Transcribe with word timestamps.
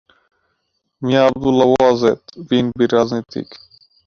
মিয়া 1.01 1.21
আবদুল্লাহ 1.27 1.69
ওয়াজেদ 1.71 2.19
বিএনপির 2.47 2.89
রাজনীতিবিদ। 2.93 3.49